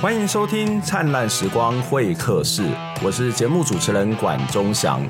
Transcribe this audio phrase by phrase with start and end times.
[0.00, 2.62] 欢迎收听《灿烂时光会客室》，
[3.02, 5.00] 我是节目主持人管中祥。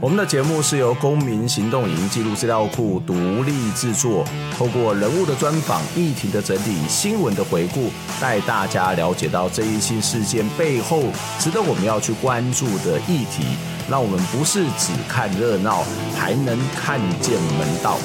[0.00, 4.22] 我们的节目是由公民行动营记录资料库独立制作，
[4.54, 11.04] 透过人物的专访、议题的整理、新闻的回顾，带大家了解到这一些事件背后
[11.38, 13.44] 值得我们要去关注的议题，
[13.88, 15.84] 让我们不是只看热闹，
[16.18, 17.96] 还能看见门道。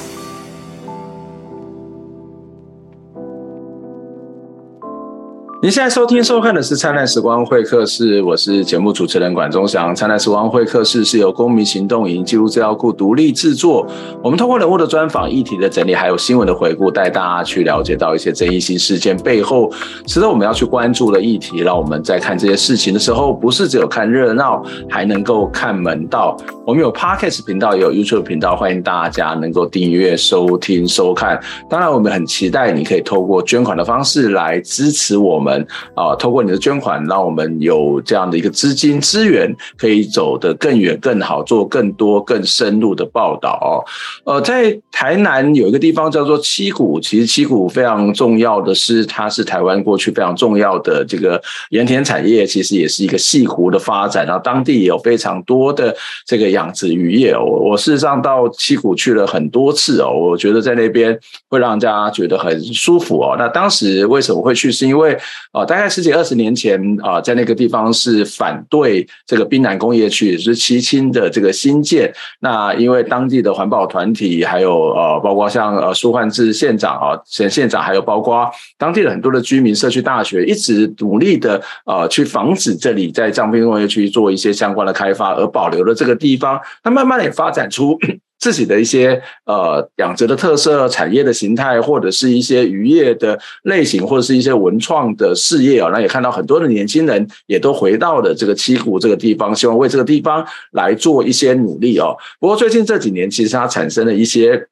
[5.62, 9.90] 您现在收听收看的是《灿烂时光会客室》，我是节目主持人管中祥。
[9.94, 13.86] 《灿烂时光会客室》是由公民行动营记录资料库独立制作，
[14.22, 19.70] 我们通过人物的专访、议题的整理，还有新闻的回顾，带大家去了解到一些争议性事件背后
[20.06, 26.38] 值得我们要去关注的议题，让我们在看这些事情的时候，不是只有看热闹，还能够看门道。
[26.66, 31.38] 我们有 Podcast 频道，也有 YouTube 频道，欢迎大家能够订阅、收听、收看。
[31.68, 35.49] 当然，我们很期待你可以透过捐款的方式来支持我们。
[35.94, 43.84] 啊，透过你的捐款，让我们有这样的一个资金资源，可以走得更远、更好，做更多、更深入的报道。
[44.24, 54.26] 呃，在台南有一个地方叫做七股，其实七股非常重要的是，它是台湾过去非常重要的这个盐田产业，其实也是一个潟湖的发展。
[54.26, 55.94] 然后当地也有非常多的
[56.26, 57.36] 这个养殖渔业。
[57.36, 63.36] 我我事实上到七股去了很多次哦，我觉得在那边会让大家觉得很舒服哦。
[63.38, 64.70] 那当时为什么会去？
[64.70, 65.18] 是因为
[65.52, 72.12] 啊，大概十几二十年前啊，在那个地方是反对这个滨南工业区，也就是七轻的这个新建。
[72.40, 86.60] 那因为当地的环保团体，还有呃，包括像呃苏焕智县长啊，前县长，还有包括当地的很多的居民、社区大学，一直努力的呃去防止这里在彰滨工业区做一些相关的开发，而保留了这个地方。
[86.84, 87.98] 那慢慢也发展出。
[88.40, 102.16] 自己的一些呃养殖的特色、产业的形态，或者是一些渔业的类型，或者是一些文创的事业啊，那也看到很多的年轻人也都回到了这个七股这个地方，希望为这个地方来做一些努力哦。
[102.40, 104.66] 不过最近这几年，其实它产生了一些。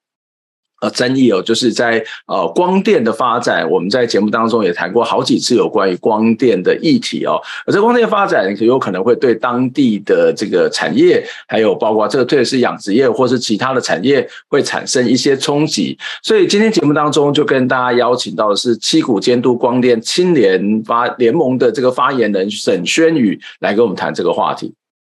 [0.81, 7.41] 呃，争议哦，就是在呃光电的发展，我们在节目当中也谈过好几次有关于光电的议题哦。
[7.66, 15.99] 而这光电发展有可能会对当地的这个产业，还有包括这个特别是养殖业或是其他的产业，会产生一些冲击。
[16.22, 24.72] 所以今天节目当中就跟大家邀请到的是七股监督光电青年发联盟的这个发言人沈轩宇来跟我们谈这个话题。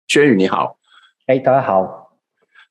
[0.08, 0.76] 轩宇你好，
[1.26, 2.03] 哎，大家好。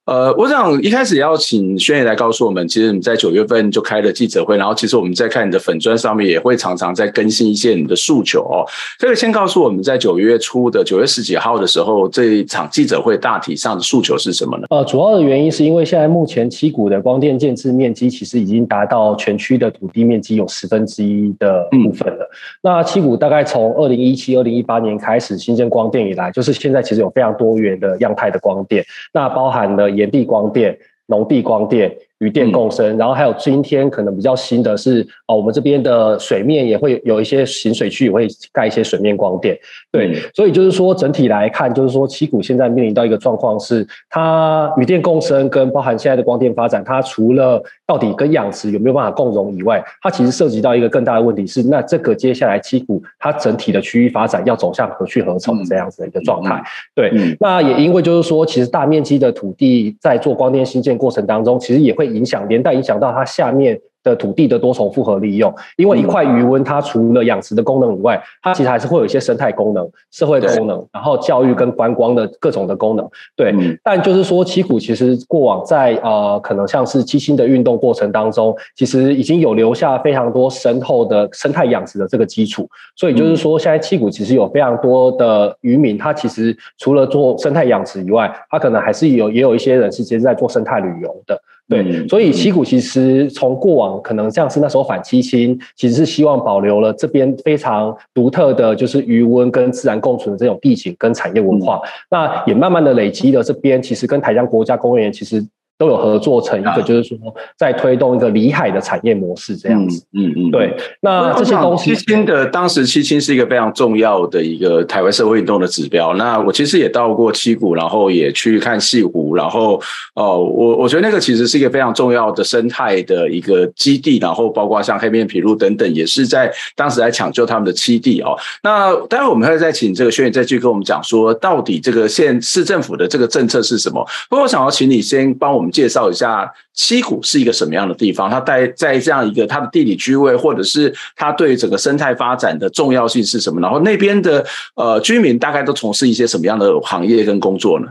[0.05, 8.67] 呃，我想一开始要请轩宇来告诉我们，其实你在九月份就开了记者会，然后其实我们在看你的粉砖上面也会常常在更新一些你的诉求哦。
[8.99, 14.67] 这个先告诉我们在九月初的九月十几号的时候，这一场记者会大体上的诉求是什么呢？
[14.71, 22.25] 呃，主要的原因是因为现在目前七股的光电建置面积其实已经达到全区的土地面积有十分之一的部分了。
[22.25, 29.92] 嗯、那七股大概从二零一七、二零一八年开始新建光电以来，就是现在其实有非常多元的样态的光电，那包含了。
[29.95, 30.77] 炎帝光电、
[31.07, 31.97] 龙地光电。
[32.23, 39.57] 渔电共生，然后还有今天可能比较新的是哦，我们这边的水面也会有一些行水区，也会盖一些水面光电。
[39.91, 56.63] 对，所以就是说整体来看，就是说七股现在面临到一个状况是，它与电共生跟包含现在的光电发展，它除了到底跟养殖有没有办法共融以外，它其实涉及到一个更大的问题是，那这个接下来七股它整体的区域发展要走向何去何从这样子的一个状态。
[56.95, 62.12] 对，那也因为就是说，其实大面积的土地在做光电新建过程当中，其实也会。
[62.13, 73.09] 影响连带影响到它下面的土地的多重复合利用，因为一块余温，它除了养殖的功能以外，它其实还是会有一些生态功能、社会功能，然后教育跟观光的各种的功能。
[73.33, 82.69] 对，但就是说，七股其实过往在呃，可能像是七星的运动过程当中，其实已经有留下非常多深厚的生态养殖的这个基础。
[82.97, 91.41] 所以就是说，现在七股其实有非常多的渔民，他其实除了做生态养殖以外，他可能还是有也有一些人是其实在做生态旅游的。
[91.73, 105.45] 对，所以旗鼓其实从过往可能像是那时候反七星，其实是希望保留了这边非常独特的就是余温跟自然共存的这种地形跟产业文化，那也慢慢的累积了这边其实跟台江国家公园其实。
[105.83, 107.17] 都有合作成一个，就是说
[107.57, 110.01] 在推动一个里海的产业模式这样子。
[110.13, 110.73] 嗯嗯，对。
[111.01, 116.13] 那这些东西，七轻的当时七轻是一个非常重要的一个台湾社会运动的指标。
[116.13, 119.81] 那我其实也到过七股，然后也去看西湖，然后
[120.13, 124.19] 哦，我我觉得那个其实是一个非常重要的生态的一个基地。
[124.19, 128.37] 然后包括像黑面琵鹭等等，也是在当时来抢救他们的栖地哦。
[128.63, 134.01] 那待会我们会再请这个轩宇再去跟我们讲说，到底这个县市政府的这个政策是什么？
[134.29, 135.72] 不过我想要请你先帮我们。
[135.73, 138.29] 介绍一下七股是一个什么样的地方？
[138.29, 143.59] 它在在这样一个它的地理区位，或者是它对整个生态发展的重要性是什么？
[143.59, 147.87] 然后那边的呃居民大概都从事一些什么样的行业跟工作呢？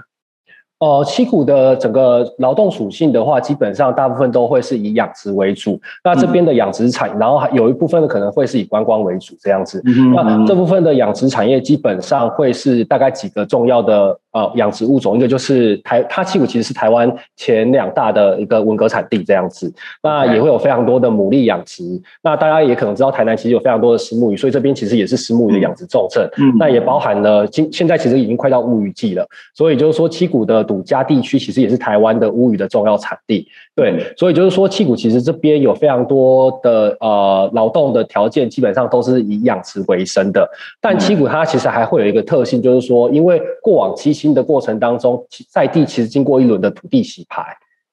[0.79, 5.81] 呃，七股的整个劳动属性的话，基本上大部分都会是以养殖为主。
[6.03, 9.81] 那这边的养殖产，然后还有一部分的可能会是以观光为主这样子。
[10.13, 14.19] 那这部分的养殖产业基本上会是大概几个重要的。
[14.33, 19.71] 呃，养殖物种一个就是台，它七股其实是台湾前两大的一个文革产地这样子，
[20.03, 21.85] 那也会有非常多的牡蛎养殖。
[22.23, 26.27] 那大家也可能知道，台南其实有非常多的石目鱼，所以这边其实也是石目鱼的养殖重镇。
[26.39, 33.47] 嗯，那也包含了今现在其实已经快到乌鱼季了，所以就是说七股的赌家地区其实也是台湾的乌鱼的重要产地。
[33.75, 40.49] 对，所以就是说七股其实这边有非常多的呃劳动的条件，基本上都是以养殖为生的。
[40.81, 44.22] 但七股它其实还会有一个特性，就是说因为过往七。
[44.23, 47.45] 新的过程当中，在地其实经过一轮的土地洗牌，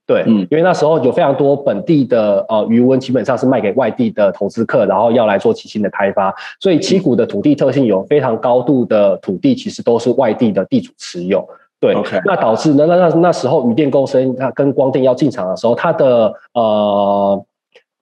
[0.06, 11.44] 对，嗯，因为那时候有非常多本地的呃余温，基本上是卖给外地的投资客，然后要来做七星的开发，所以七股的土地特性有非常高度的土地，其实都是外地的地主持有，
[11.80, 12.22] 对，Okay.
[12.26, 17.44] 那导致呢，那那那时候渔电共生，它跟光电要进场的时候，它的呃。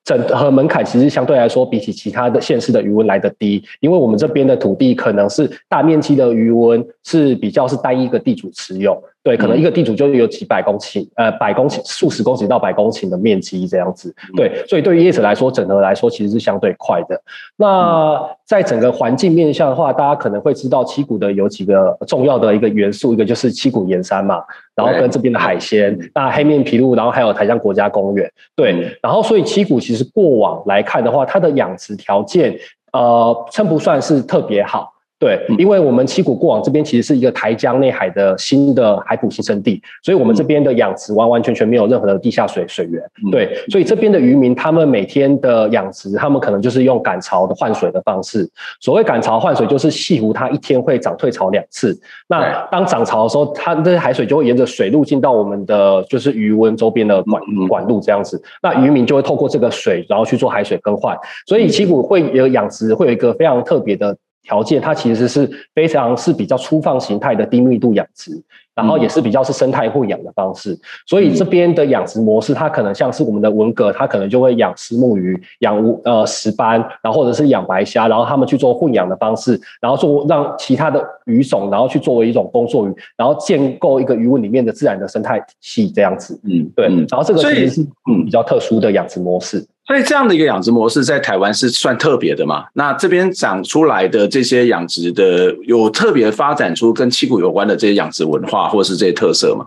[0.08, 9.04] 整合门槛其实相对来说，比起其他的县市的余温来得低，因为我们这边的土地可能是大面积的余温是比较是单一个地主持有。
[9.28, 14.16] 对，可能一个地主就有几百公顷，呃，百公顷、数十公顷到百公顷的面积这样子。
[14.38, 17.22] 对，所以对于业者来说，整合来说其实是相对快的。
[17.58, 24.42] 那在整个环境面向的话，大家可能会知道七股的有几个重要的一个元素，一个就是七股盐山嘛，
[24.74, 28.32] 然后跟这边的海鲜，那黑面琵鹭，然后还有台江国家公园。
[28.56, 32.58] 对，然后所以七股其实过往来看的话，它的养殖条件，
[32.94, 34.94] 呃，称不算是特别好。
[35.20, 43.02] 对，因为我们七股过往这边其实是一个台江内海的新的海埔新生地，所以我们这边的养殖完完全全没有任何的地下水水源。
[43.32, 48.48] 对，所以这边的渔民他们每天的养殖，他们可能就是用赶潮的换水的方式。
[48.80, 52.00] 所谓赶潮换水，就是西湖它一天会涨退潮两次。
[52.28, 58.40] 那当涨潮的时候，它这些海水就会沿着水路进到我们的就是渔温周边的管管路这样子。
[58.62, 61.18] 那渔民就会透过这个水，然后去做海水更换。
[61.48, 64.16] 所以七股会有养殖，会有一个非常特别的。
[64.44, 68.32] 条件，它其实是非常是比较粗放形态的低密度养殖，
[68.74, 70.78] 然后也是比较是生态混养的方式。
[71.06, 86.40] 所以这边的养殖模式，它可能像是我们的文蛤，它可能就会养石目鱼、养乌呃石斑，然后或者是养白虾，然后他们去做混养的方式，然后做让其他的鱼种，然后去作为一种工作鱼，然后建构一个鱼塭里面的自然的生态系这样子。
[86.44, 86.88] 嗯，对。
[86.88, 89.66] 然后这个其实是嗯比较特殊的养殖模式。
[89.88, 92.66] 所以这样的一个养殖模式在台湾是算特别的嘛？
[92.74, 99.66] 那这边长出来的这些养殖的有特别发展出跟七股有关的这些养殖文化或是这些特色吗？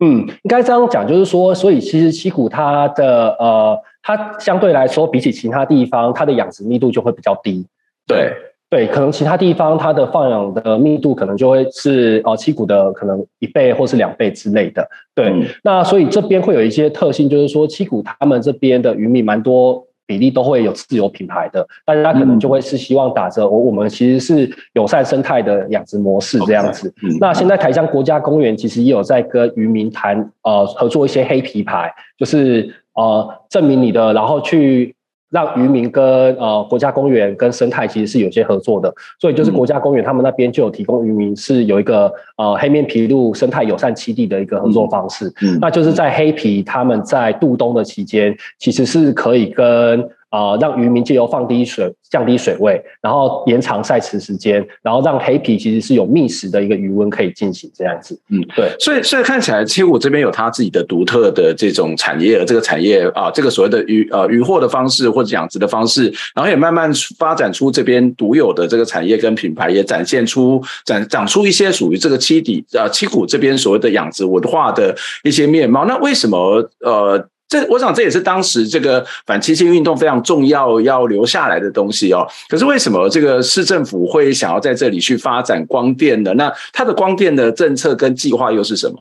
[0.00, 7.66] 嗯，应该这样讲，就是说，所以其实七股它的呃，它相对来说比起其他地方，它的养殖密度就会比较低。
[8.06, 8.32] 对。
[8.70, 14.86] 对，可能其他地方它的放养的密度可能就会是呃七股的可能一倍或是两倍之类的。
[15.14, 26.92] 对，嗯、那所以这边会有一些特性，就是说七股他们这边的渔民蛮多比例都会有自有品牌的，大家可能就会是希望打着我我们其实是友善生态的养殖模式这样子。
[27.20, 34.94] 那现在台江国家公园其实也有在跟渔民谈呃合作一些黑皮牌，就是呃证明你的，然后去。
[35.30, 36.04] 让渔民跟
[36.36, 50.08] 呃国家公园跟生态其实是有些合作的，所以就是国家公园他们那边就有提供渔民是有一个呃黑面琵鹭生态友善栖地的一个合作方式，嗯嗯、那就是在黑皮他们在渡冬的期间，其实是可以跟。
[50.30, 58.18] 啊、呃，让渔民借由放低水、降低水位，然后延长晒池时间，然后让黑皮其实是有觅食的一个鱼温可以进行这样子。
[58.28, 58.70] 嗯，对。
[58.78, 75.86] 所以，所以看起来七股这边有它自己的独特的这种产业，这个产业啊，这个所谓的渔呃渔获的方式或者养殖的方式，然后也慢慢发展出这边独有的这个产业跟品牌，也展现出展长出一些属于这个七底呃七股这边所谓的养殖文化的一些面貌。
[75.86, 77.28] 那为什么呃？
[77.48, 82.26] 这我想这也是当时这个反七星运动非常重要要留下来的东西哦。
[82.48, 86.34] 可是为什么这个市政府会想要在这里去发展光电呢？
[86.34, 88.98] 那它的光电的政策跟计划又是什么？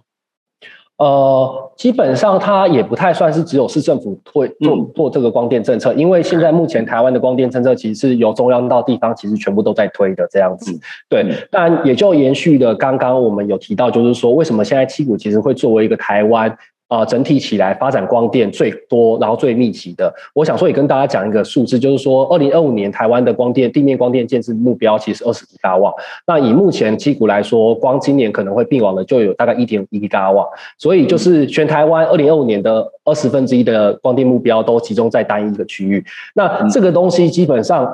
[0.98, 10.72] 呃，基本上它也不太算是只有市政府推做做这个光电政策，因为现在目前台湾的光电政策其实是由中央到地方其实全部都在推的这样子。
[11.10, 16.58] 对，但也就延续的刚刚我们有提到，就是说为什么现在七股其实会作为一个台湾。
[16.88, 20.14] 啊、呃，整体起来发展光电最多，然后最密集的。
[20.34, 25.94] 我想说也跟大家讲一个数字，就是说，二零二五年台湾的光电地面光电建设目标其实二十吉瓦。
[26.26, 30.48] 那以目前基股来说，光今年可能会并网的就有大概一点一吉瓦。
[30.78, 36.04] 所以就是全台湾二零二五年的二十分之一的光电目标都集中在单一个区域。
[36.34, 37.94] 那这个东西基本上。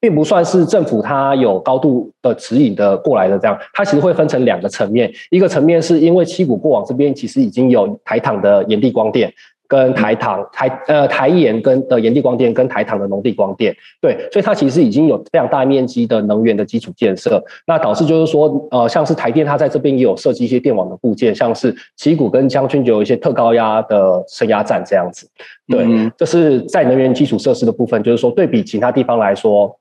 [0.00, 9.32] 并不算是政府它有高度的指引的过来的这样，它其实会分成两个层面，一个层面是因为七股过往这边其实已经有台糖的炎帝光电。
[9.70, 25.28] 跟台糖台呃台盐跟的炎帝光电跟台糖的农地光电，对，所以它其实已经有非常大面积的能源的基础建设，那导致就是说呃像是台电它在这边也有设计一些电网的部件，像是七股跟将军就有一些特高压的升压站这样子，
[25.66, 29.78] 对，嗯、这是在能源基础设施的部分，就是说对比其他地方来说，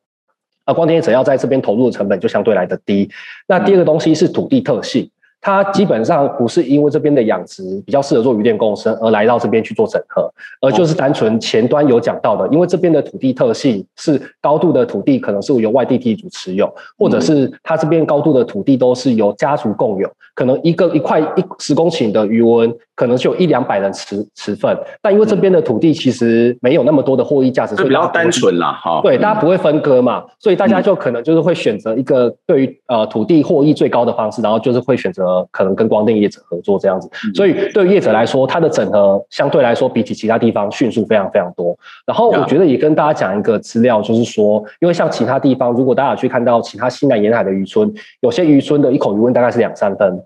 [0.68, 3.10] 那光电业者要在这边投入的成本就相对来的低。
[3.48, 5.10] 那第二个东西是土地特性。
[5.48, 35.37] 它基本上不是因为这边的养殖比较适合做渔电共生而来到这边去做整合，而就是单纯前端有讲到的，因为这边的土地特性是高度的土地可能是由外地地主持有，或者是它这边高度的土地都是由家族共有，可能一个一块一十公顷的鱼温可能就有一两百人持持份，但因为这边的土地其实没有那么多的获益价值，所以比较单纯啦，哈，对，大家不会分割嘛，所以大家就可能就是会选择一个对于呃土地获益最高的方式，然后就是会选择。
[35.38, 41.78] 呃，可能跟光电业者合作这样子，所以对业者来说，它的整合相对来说比起其他地方迅速非常非常多。
[42.06, 50.24] 然后我觉得也跟大家讲一个资料，就是说，因为像其他地方，如果大家有去看到其他西南沿海的渔村，有些渔村的一口鱼温大概是两三分，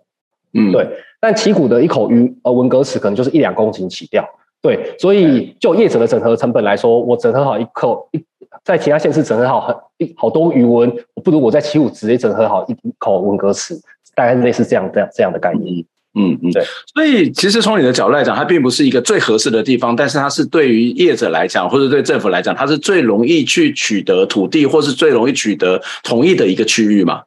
[0.53, 0.87] 嗯，对。
[1.19, 4.27] 但旗鼓的一口鱼呃文革池可能就是一两公斤起掉，
[4.61, 4.95] 对。
[4.97, 8.23] 所以就业者的整合成本来说，我整合好一口一，
[8.63, 13.75] 在其他县市整合好很一好多鱼塭，我不如我在七股直接整合好一口文革池。
[14.15, 15.85] 大概类似这样、这样、这样的概念。
[16.13, 16.61] 嗯嗯，对。
[16.93, 27.21] 所以其实从你的角度来讲，它并不是一个最合适的地方，但是它是对于业者来讲，或者对政府来讲，它是最容易去取得土地，或是最容易取得同意的一个区域嘛。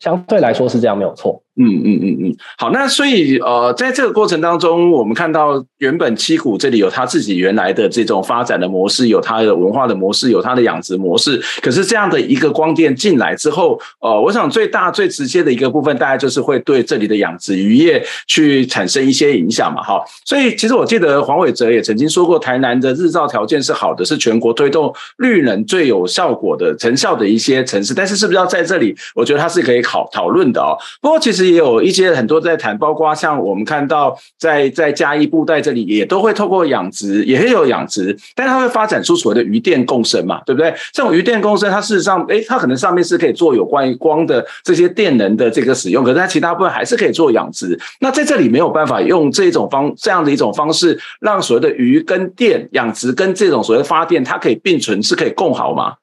[0.00, 1.43] 相对来说是这样，没有错。
[1.56, 11.40] 嗯嗯嗯嗯，好，那所以呃，在这个过程当中，我们看到原本七股这里有它自己原来的这种发展的模式，有它的文化的模式，有它的养殖模式。
[11.62, 20.02] 可是这样的一个光电进来之后，呃，我想最大最直接的一个部分，大概就是会对这里的养殖渔业去产生一些影响嘛，哈。
[20.24, 27.94] 所以其实我记得黄伟哲也曾经说过，台南的日照条件是好的，是全国推动绿能最有效果的成效的一些城市。
[27.94, 28.92] 但是是不是要在这里？
[29.14, 30.76] 我觉得它是可以考讨论的哦。
[31.00, 31.43] 不过其实。
[31.50, 40.74] 也有一些很多在谈，包括像我们看到在在嘉义布袋这里，也都会透过养殖，也会有养殖，但它会发展出所谓的鱼电共生嘛，对不对？
[40.92, 47.78] 这种鱼电共生，它事实上，诶，它可能上面是可以做有关于光的这些电能的这个使用，可是它其他部分还是可以做养殖。
[48.00, 55.94] 那在这里没有办法用这种方这样的一种方式，让所谓的鱼跟电养殖跟这种所谓的发电，它可以并存，是可以共好吗？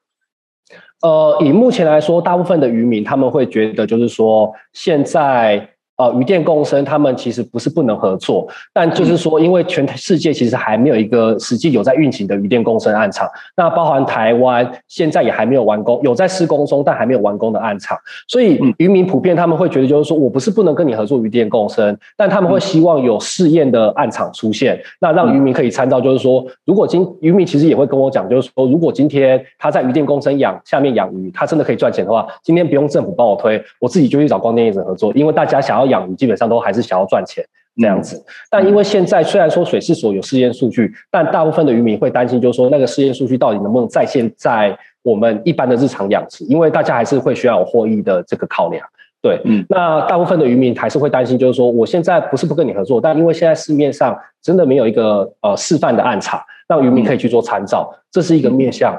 [1.02, 5.68] 呃，以目前来说，大部分的渔民他们会觉得，就是说现在。
[6.02, 35.91] 呃，渔电共生，他们其实不是不能合作，但就是说，因为全世界其实还没有一个实际有在运行的渔电共生案场，那包含台湾现在也还没有完工，有在施工中但还没有完工的案场，所以渔民普遍他们会觉得，就是说我不是不能跟你合作渔电共生，但他们会希望有试验的案场出现，那让渔民可以参照，就是说，如果今渔民其实也会跟我讲，就是说，如果今天他在渔电共生养下面养鱼，他真的可以赚钱的话，今天不用政府帮我推，我自己就去找光电业者合作，因为大家想要。
[35.92, 37.44] 养鱼基本上都还是想要赚钱
[37.76, 46.44] 这样子，但因为现在虽然说水试所有试验数据，但大部分的渔民会担心，就是说那个试验数据到底能不能再现在我们一般的日常养殖？
[46.44, 48.86] 因为大家还是会需要有获益的这个考量。
[49.22, 58.94] 对，嗯，那大部分的渔民还是会担心，就是说我现在不是不跟你合作，但因为现在市面上真的没有一个呃示范的案场，让渔民可以去做参照，这是一个面向。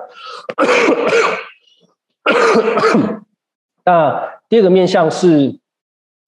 [3.86, 4.20] 那
[4.50, 5.60] 第二个面向是。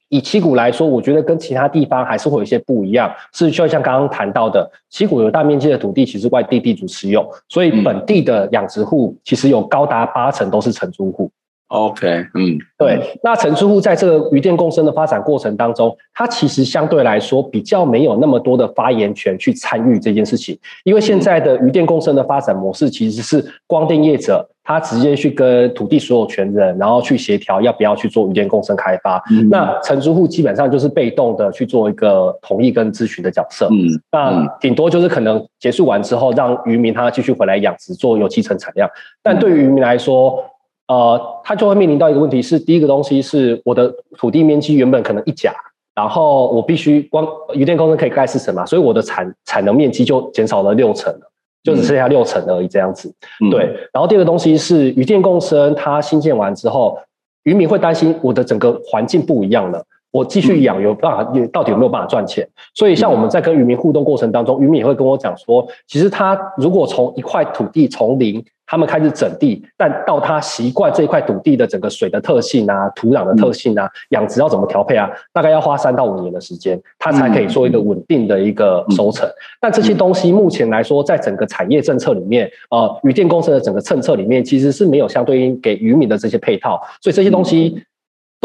[0.09, 11.31] 以七股来说，我觉得跟其他地方还是会有一些不一样，是就像刚刚谈到的，七股有大面积的土地，其实外地地主持有，所以本地的养殖户其实有高达八成都是承租户。
[11.67, 38.87] OK，嗯，对，那承租户在这个渔电共生的发展过程当中，他其实相对来说比较没有那么多的发言权去参与这件事情，因为现在的渔电共生的发展模式其实是光电业者他直接去跟土地所有权人，然后去协调要不要去做渔电共生开发，嗯、那承租户基本上就是被动的去做一个同意跟咨询的角色，嗯，那顶多就是可能结束完之后，让渔民他继续回来养殖做有机成产量，
[39.23, 40.43] 但对于渔民来说。
[40.87, 45.53] 呃，他就会面临到一个问题是，第一个东西是我的土地面积原本可能一甲，
[45.95, 51.31] 然后我必须光渔电共生可以盖四层嘛，所以我的产产能面积就减少了六成了，
[51.63, 53.11] 就只剩下六成而已这样子。
[53.43, 56.99] 嗯、对，然后第二个东西是渔电共生，它新建完之后，
[57.43, 59.83] 渔民会担心我的整个环境不一样了。
[60.15, 62.47] 我继续养有办法，也到底有没有办法赚钱？
[62.73, 79.29] 所以像我们在跟渔民互动过程当中，渔民也会跟我讲说，其实他如果从一块土地从零，他们开始整地，但到他习惯这一块土地的整个水的特性啊、土壤的特性啊、养殖要怎么调配啊，大概要花三到五年的时间，他才可以做一个稳定的一个收成。
[79.59, 87.83] 但这些东西目前来说，在整个产业政策里面，呃，渔电工程的整个政策里面，其实是没有相对应给渔民的这些配套，所以这些东西。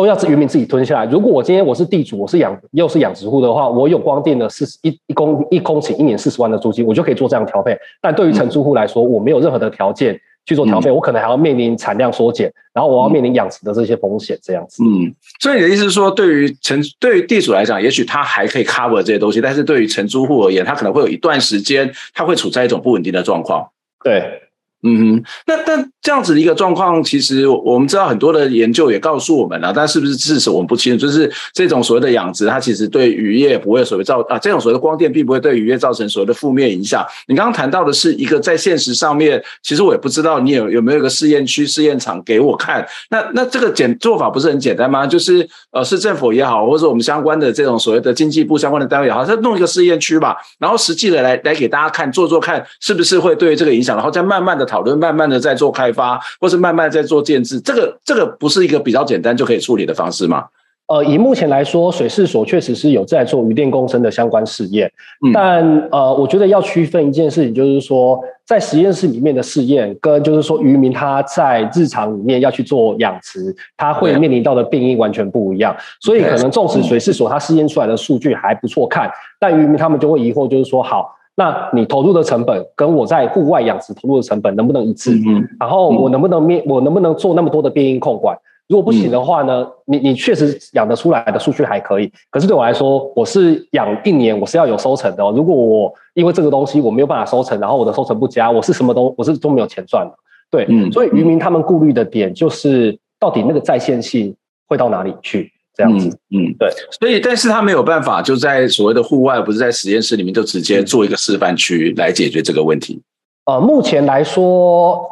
[0.00, 1.10] 都要是渔民自己吞下来。
[1.10, 7.76] 如果我今天我是地主，我是养又是养殖户的话，我有光电的四十一一公一公顷一年四十万的租金，我就可以做这样调配。
[8.00, 14.82] 但对于承租户来说，我没有任何的条件去做调配，嗯、我可能还要面临产量缩减，然后我要面临养殖的这些风险，这样子。
[14.82, 23.68] 嗯，所以你的意思是说，对于承对于地主来讲，也许他还可以 cover 这些东西，但是对于承租户而言，他可能会有一段时间，他会处在一种不稳定的状况。
[24.02, 24.40] 对。
[24.82, 31.06] 嗯哼，那但这样子的一个状况，其实我们知道很多的研究也告诉我们了，但是不是事实我们不清楚。
[31.06, 37.04] 就是这种所谓的养殖，它其实对渔业不会所谓造啊，这种所谓的光电并不会对渔业造成所谓的负面影响。
[37.26, 42.86] 你刚刚谈到的是一个在现实上面，其实我也不知道你有有没有一个试验区、试验场给我看。
[43.10, 45.06] 那那这个简做法不是很简单吗？
[45.06, 55.50] 就是呃，市政府也好，或者我们相关的这种所谓的经济部相关的单位也好，他弄一个试验区吧，然后实际的来来给大家看，做做看是不是会对这个影响，然后再慢慢的讨论，慢慢的在。
[55.60, 60.46] 做开发，或是慢慢在做建制，这个这个不是一个比较简单就可以处理的方式吗？
[60.86, 64.90] 呃，以目前来说，水事所确实是有在做渔电共生的相关试验，
[65.26, 75.76] 嗯、但呃，我觉得要区分一件事情，就是说在实验室里面的试验，跟就是说渔民他在日常里面要去做养殖，他会面临到的病因完全不一样。
[76.00, 81.14] 所以可能纵使水事所它试验出来的数据还不错看，但渔民他们就会疑惑，就是说好。
[81.36, 85.12] 那你投入的成本跟我在户外养殖投入的成本能不能一致？
[85.26, 88.36] 嗯，然后我能不能面我能不能做那么多的变音控管？
[88.68, 89.66] 如果不行的话呢？
[89.84, 95.32] 你你确实养得出来的数据还可以，可是对我来说，我是养一年，我是要有收成的哦。
[95.34, 100.14] 如果我因为这个东西我没有办法收成，然后我的收成不佳，我是什么都我是都没有钱赚的。
[100.50, 104.32] 对，嗯，所以渔民他们顾虑的点就是到底那个在线性
[104.68, 105.50] 会到哪里去？
[105.80, 106.68] 这样子，嗯，嗯，对，
[107.00, 113.00] 所以，但是他没有办法，就在所谓的户外，不是在实验室里面，就直接做一个示范区来解决这个问题。
[113.46, 115.02] 呃，目前来说，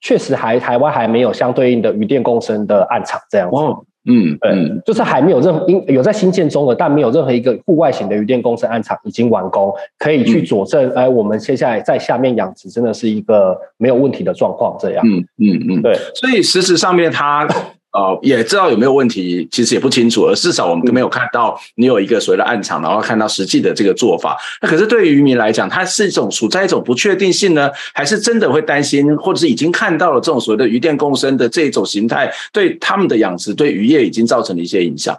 [0.00, 3.56] 确实还台湾还没有相对应的渔电共生的案场这样子。
[3.56, 14.74] 哦，嗯，对，嗯，就是还没有任何因有在新建中的，但没有任何一个户外型的鱼电共生案场已经完工，可以去佐证，哎、嗯，我们现在在下面养殖真的是一个没有问题的状况。
[14.80, 17.46] 这样，嗯嗯嗯，对，所以事实上面它。
[17.94, 24.36] 呃，也知道有没有问题，其实也不清楚，而至少我们都没有看到你有一个所谓的暗场，然后看到实际的这个做法。
[24.60, 35.16] 那可是对于渔民来讲，它是一种处在一种不确定性呢，还是真的会担心，或者是已经看到了这种所谓的鱼电共生的这种形态，对他们的养殖、对渔业已经造成了一些影响？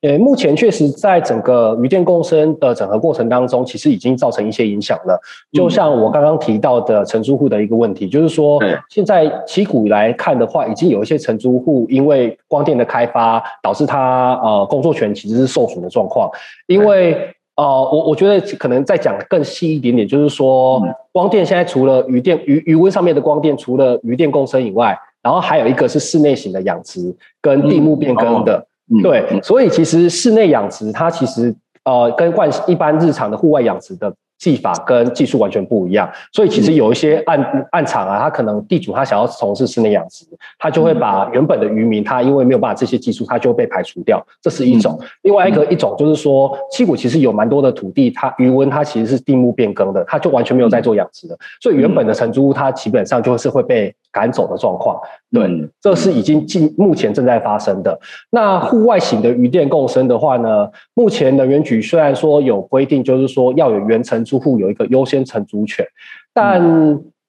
[0.00, 5.20] 呃，目前确实在整个渔电共生的整合过程当中，其实已经造成一些影响了。
[5.52, 16.30] 就像我刚刚提到的承租户的一个问题，嗯、就是说，现在七股来看的话，已经有一些承租户因为光电的开发，导致他呃工作权其实是受损的状况。
[16.68, 20.80] 因为呃，我我觉得可能再讲更细一点点，就是说，
[21.10, 28.64] 光电现在除了渔电鱼鱼温上面的光电，除了渔电共生以外，然后还有一个是室内型的养殖跟地目变更的。
[29.02, 40.24] 对，所以其实室内养殖它其实呃跟惯一般日常的户外养殖的技法跟技术完全不一样，所以其实有一些暗暗场啊，他可能地主他想要从事室内养殖，
[40.60, 44.96] 他就会把原本的渔民他因为没有办法这些技术，他就会被排除掉，这是一种。
[45.22, 53.92] 另外一个一种就是说，七股其实有蛮多的土地，它余温它其实是地目变更的，它就完全没有在做养殖的，所以原本的承租屋它基本上就是会被。
[54.18, 55.00] 赶走的状况，
[55.30, 55.48] 对，
[55.80, 57.96] 这是已经进目前正在发生的。
[58.30, 65.86] 那户外型的渔电共生的话呢，目前能源局虽然说有规定，就是说要有原承租户有一个优先承租权，
[66.34, 66.60] 但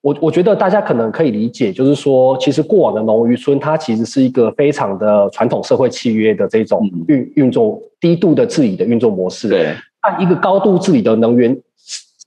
[0.02, 9.48] 我我觉得大家可能可以理解，就是说，其实过往的农渔村它其实是一个非常的传统社会契约的这种运运作低度的治理的运作模式。
[9.48, 11.56] 对，按一个高度治理的能源。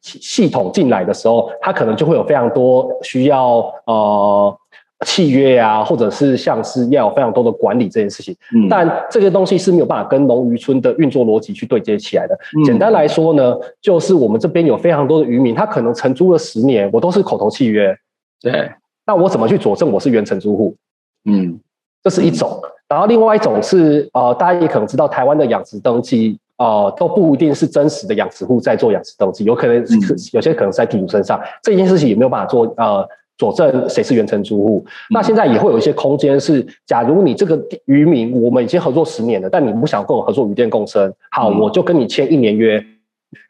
[0.02, 4.58] 系统进来的时候，它可能就会有非常多需要呃
[5.06, 8.36] 契约啊，或者是像是要有非常多的管理这件事情。
[8.54, 12.34] 嗯，但这些东西是没有办法跟农渔村的运作逻辑去对接起来的。
[12.56, 17.96] 嗯，简单来说呢，就是我们这边有非常多的渔民，他可能承租了十年，我都是口头契约。
[18.40, 18.70] 对，
[19.06, 20.74] 那我怎么去佐证我是原承租户？
[21.24, 21.58] 嗯，
[22.02, 22.60] 这是一种。
[22.88, 29.74] 然后另外一种是呃，大家也可能知道，台湾的养殖登记呃都不一定是真实的养殖户在做养殖登记，有可能
[30.32, 33.06] 有些可能是在地主身上，这件事情也没有办法做呃。
[33.38, 34.84] 佐证谁是原承租户？
[35.10, 42.80] 那现在也会有一些空间是，假如你这个渔民，我们已经合作十年了，但你不想跟我合作渔电共生，好，我就跟你签一年约，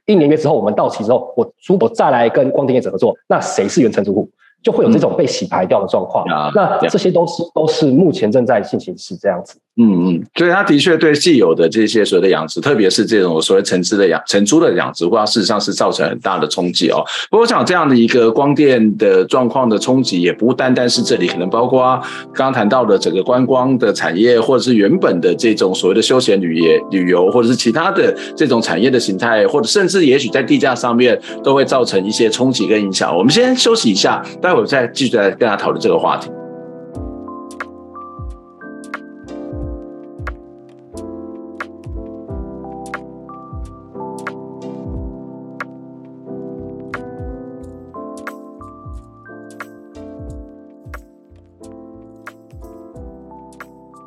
[0.07, 4.31] 一年约之后我们到期之后，我如果再来跟光电业者合作，那谁是原承租户？
[4.62, 6.25] 就会有这种被洗牌掉的状况。
[6.55, 9.59] 那这些都是都是目前正在进行时这样子。
[9.79, 17.03] 嗯嗯，所以他的确对既有的这些所谓的养殖，特别是这种所谓承租的养承租的养殖，话事实上是造成很大的冲击哦。
[17.31, 21.99] 不过我想这样的一个光电的状况的冲击，也不单单是这里，可能包括
[22.35, 33.17] 刚刚谈到的整个观光的产业，或者是原本的这种所谓的休闲旅业旅游，或者是其他的这种产业的形态，或者甚至也许在地价上面都会造成一些冲击跟影响。
[33.17, 36.31] 我们先休息一下，待会儿再继续来跟大家讨论这个话题。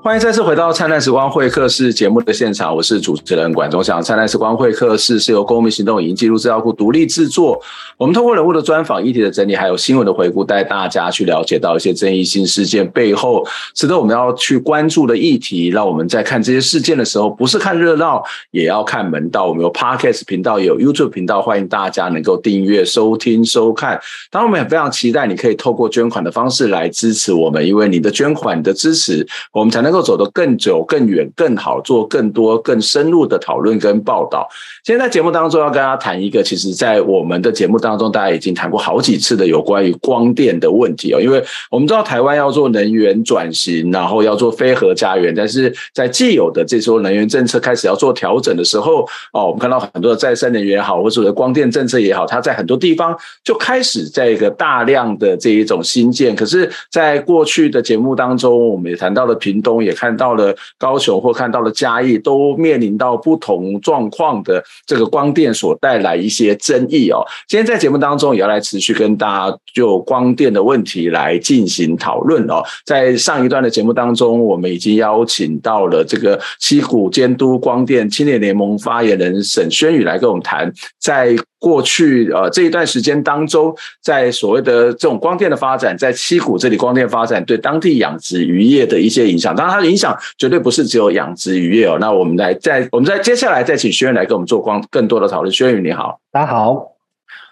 [0.05, 3.99] 欢迎再次回到灿烂时光会客室节目的现场，我是主持人管中祥。
[3.99, 7.59] 灿烂时光会客室是由公民行动影音记录资料库独立制作。
[7.97, 15.69] 我们通过人物的专访、议题的整理，还有新闻的回顾，带大家去了解到一些争议性事件背后值得我们要去关注的议题。
[15.69, 19.47] 让我们在看这些事件的时候，不是看热闹，也要看门道。
[19.47, 23.99] 我们有 Podcast 频道，也有 YouTube 频道，欢迎大家能够订阅、收听、收看。
[24.29, 34.47] 当然，我们也非常期待你可以透过捐款的方式来支持我们，因为你的捐款、你的支持，我们才能够走得更久、更远、更好，做更多、更深入的讨论跟报道。
[34.83, 41.21] 今天在节目当中要跟大家谈一个，其实，在我们的节目当中，大家已经谈过好几次的有关于光电的问题哦。
[41.21, 56.35] 因为我们知道台湾要做能源转型，然后要做非核家园，但是在既有的这时候能源政策开始要做调整的时候，哦，我们看到很多的再生能源也好，或者说光电政策也好，它在很多地方就开始在一个大量的这一种新建。
[56.35, 60.25] 可是，在过去的节目当中，我们也谈到了屏东，也看到。
[60.35, 67.23] 了高雄或看到了嘉义，都面临到不同状况的这个光电所带来一些争议哦。
[67.47, 72.61] 今天在节目当中也要来持续跟大家就光电的问题来进行讨论哦。
[72.85, 80.69] 在上一段的节目当中，我们已经邀请到了这个七股监督光电青年联盟发言人沈轩宇来跟我们谈，
[80.99, 81.33] 在。
[81.65, 91.97] 过去呃这一段时间当中，在所谓的这种光电的发展，在七股这里光电发展对当地养殖渔业的一些影响，当然它的影响绝对不是只有养殖渔业哦。
[91.99, 95.51] 那我们来再我们在接下来再请轩宇来跟我们做光更多的讨论。
[95.51, 96.91] 轩宇你好，大家好。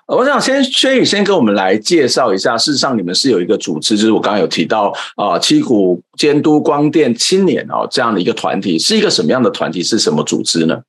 [0.05, 9.81] 我想先轩宇先跟我们来介绍一下，事实上你们是有一个组织，就是我刚刚有提到啊七股监督光电青年哦这样的一个团体，是一个什么样的团体？
[9.81, 10.79] 是什么组织呢？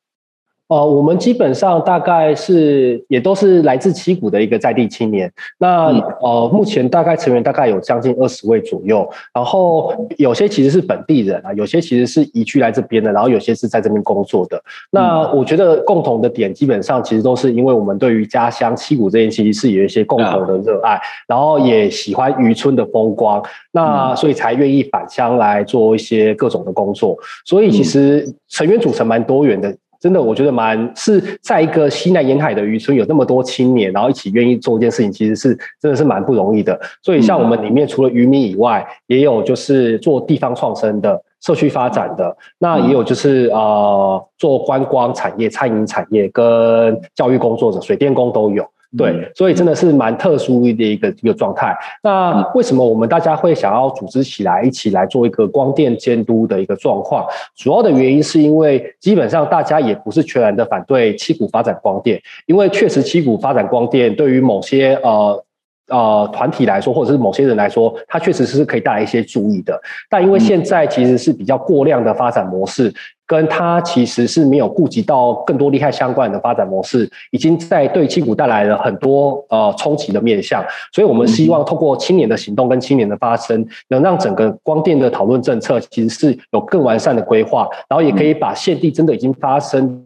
[0.74, 5.32] 哦，我们基本上大概是也都是来自七股的一个在地青年。
[5.56, 5.86] 那
[6.20, 9.08] 呃，目前大概成员大概有将近二十位左右。
[9.32, 14.60] 然后有些其实是本地人啊，有些其实是移居来这边的，然后有些是在这边工作的。
[14.90, 27.16] 那我觉得共同的点基本上其实都是因为我们对于家乡七股这件其实是有一些共同的热爱，然后也喜欢渔村的风光，那所以才愿意返乡来做一些各种的工作。
[27.44, 29.72] 所以其实成员组成蛮多元的。
[30.04, 36.78] 真的，我觉得蛮是在一个西南沿海的渔村，有那么多青年，然后一起愿意做一件事情，其实是真的是蛮不容易的。
[37.00, 48.62] 所以，像我们里面除了渔民以外，也有就是做地方创生的、社区发展的，那也有就是呃做观光产业、餐饮产业跟教育工作者、水电工都有。
[48.96, 51.76] 对，所以真的是蛮特殊的一个一个状态。
[52.02, 57.26] 那为什么我们大家会想要组织起来，一起来做一个光电监督的一个状况？
[57.56, 65.43] 主要的原因是因为基本上大家也不是全然的反对七股发展光电，因为确实七股发展光电对于某些呃。
[65.88, 69.78] 呃，团体来说，或者是某些人来说，它确实是可以带来一些注意的。
[70.08, 72.90] 但因为现在其实是比较过量的发展模式，
[73.26, 80.64] 跟它其实是没有顾及到更多利害相关的发展模式，已经在对七股带来了很多呃冲击的面向。
[80.90, 90.02] 所以我们希望透过青年的行动跟青年的发声，能让整个光电的讨论政策其实是有更完善的规划，然后也可以把现地真的已经发生。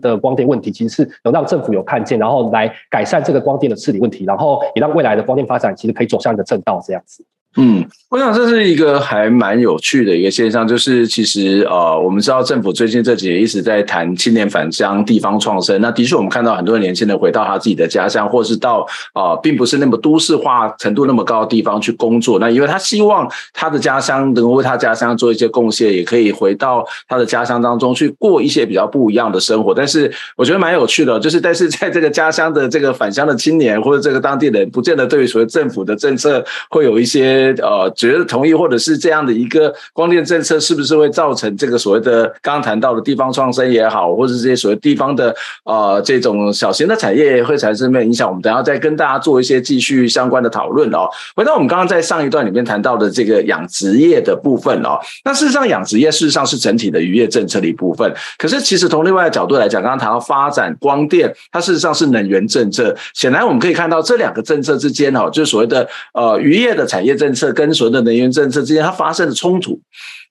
[0.00, 7.24] 的光电问题其实是能让政府有看见，然后来改善这个光电的治理问题，然后也让未来的光电发展其实可以走向一个正道这样子。
[7.58, 15.78] 嗯，我想这是一个还蛮有趣的一个现象，就是其实呃，我们知道政府最近这几年一直在谈青年返乡、地方创生。
[15.82, 22.38] 那的确，我们看到很多年轻人回到他自己的家乡，或是到啊、并不是那么都市化程度那么高的地方去工作。
[22.38, 29.74] 那因为他希望他的家乡能够为他家乡做一些贡献，也可以回到他的家乡当中去过一些比较不一样的生活。
[29.74, 37.41] 但是我觉得蛮有趣的，就是但是在这个家乡的这个返乡的青年或者这个当地人，不见得对于所谓政府的政策会有一些。
[37.58, 48.28] 呃，觉得同意，或者是这样的一个光电政策，是不是会造成这个所谓的刚刚谈到的地方创生也好，或者是这些所谓地方的呃这种小型的产业会产生什么影响？
[48.28, 51.08] 我们等下再跟大家做一些继续相关的讨论哦。
[51.34, 58.12] 回到我们刚刚在上一段里面谈到的这个养殖业的部分哦，那事实上养殖业事实上是整体的渔业政策的一部分。
[58.38, 62.94] 可是其实从另外的角度来讲，刚刚谈到发展光电，它事实上是能源政策。
[63.14, 67.31] 显然我们可以看到这两个政策之间哦，就是所谓的呃渔业的产业政。
[67.32, 69.80] 政策跟所谓的能源政策之间，它发生的冲突，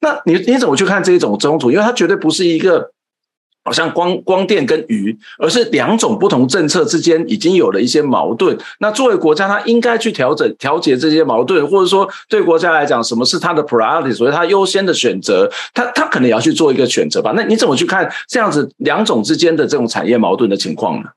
[0.02, 1.72] 那你你怎么去看这一种冲突？
[1.72, 2.92] 因为它绝对不是一个
[3.64, 8.56] 好像光光电跟鱼，而是两种不同政策之间已经有了一些矛盾。
[8.80, 17.34] 那作为国家，它应该去调整调节这些矛盾，或者说对国家来讲，什么是它的 priority，所以它优先的选择，它它可能也要去做一个选择吧？
[17.36, 21.10] 那你怎么去看这样子两种之间的这种产业矛盾的情况呢？